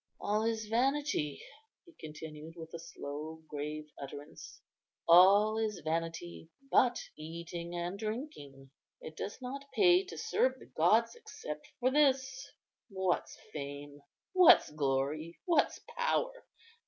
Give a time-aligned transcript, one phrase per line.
[0.19, 1.43] "All is vanity,"
[1.85, 4.59] he continued, with a slow, grave utterance,
[5.07, 8.71] "all is vanity but eating and drinking.
[8.99, 12.51] It does not pay to serve the gods except for this.
[12.89, 14.01] What's fame?
[14.33, 15.37] what's glory?
[15.45, 16.47] what's power?